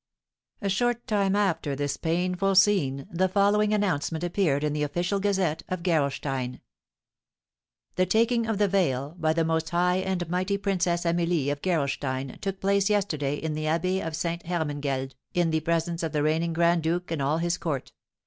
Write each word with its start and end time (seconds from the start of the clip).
A 0.63 0.67
short 0.69 1.05
time 1.05 1.35
after 1.35 1.75
this 1.75 1.95
painful 1.95 2.55
scene, 2.55 3.07
the 3.11 3.29
following 3.29 3.71
announcement 3.71 4.23
appeared 4.23 4.63
in 4.63 4.73
the 4.73 4.81
Official 4.81 5.19
Gazette 5.19 5.61
of 5.69 5.83
Gerolstein: 5.83 6.59
"The 7.97 8.07
taking 8.07 8.47
of 8.47 8.57
the 8.57 8.67
veil 8.67 9.13
by 9.19 9.33
the 9.33 9.45
most 9.45 9.69
high 9.69 9.97
and 9.97 10.27
mighty 10.27 10.57
Princess 10.57 11.05
Amelie 11.05 11.51
of 11.51 11.61
Gerolstein 11.61 12.39
took 12.41 12.59
place 12.59 12.89
yesterday 12.89 13.35
in 13.35 13.53
the 13.53 13.67
Abbey 13.67 14.01
of 14.01 14.15
Ste. 14.15 14.41
Hermangeld, 14.43 15.13
in 15.35 15.51
the 15.51 15.59
presence 15.59 16.01
of 16.01 16.13
the 16.13 16.23
reigning 16.23 16.53
grand 16.53 16.81
duke 16.81 17.11
and 17.11 17.21
all 17.21 17.37
his 17.37 17.59
court. 17.59 17.91